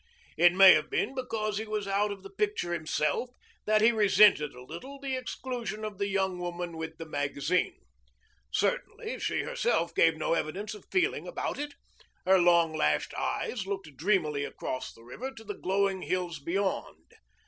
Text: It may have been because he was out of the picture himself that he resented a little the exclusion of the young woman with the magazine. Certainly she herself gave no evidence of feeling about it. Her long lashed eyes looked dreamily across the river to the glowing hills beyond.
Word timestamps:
It 0.35 0.53
may 0.53 0.73
have 0.73 0.89
been 0.89 1.13
because 1.13 1.59
he 1.59 1.67
was 1.67 1.87
out 1.87 2.11
of 2.11 2.23
the 2.23 2.31
picture 2.31 2.73
himself 2.73 3.29
that 3.65 3.83
he 3.83 3.91
resented 3.91 4.51
a 4.51 4.63
little 4.63 4.99
the 4.99 5.15
exclusion 5.15 5.85
of 5.85 5.99
the 5.99 6.07
young 6.07 6.39
woman 6.39 6.75
with 6.75 6.97
the 6.97 7.05
magazine. 7.05 7.75
Certainly 8.51 9.19
she 9.19 9.43
herself 9.43 9.93
gave 9.93 10.17
no 10.17 10.33
evidence 10.33 10.73
of 10.73 10.85
feeling 10.91 11.27
about 11.27 11.59
it. 11.59 11.75
Her 12.25 12.39
long 12.39 12.73
lashed 12.73 13.13
eyes 13.13 13.67
looked 13.67 13.95
dreamily 13.95 14.43
across 14.43 14.91
the 14.91 15.03
river 15.03 15.29
to 15.35 15.43
the 15.43 15.53
glowing 15.53 16.01
hills 16.01 16.39
beyond. 16.39 17.13